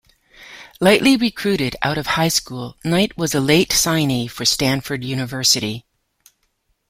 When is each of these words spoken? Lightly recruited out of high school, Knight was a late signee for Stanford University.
Lightly 0.79 1.15
recruited 1.15 1.75
out 1.83 1.95
of 1.99 2.07
high 2.07 2.27
school, 2.29 2.75
Knight 2.83 3.15
was 3.19 3.35
a 3.35 3.39
late 3.39 3.69
signee 3.69 4.27
for 4.27 4.45
Stanford 4.45 5.03
University. 5.03 5.85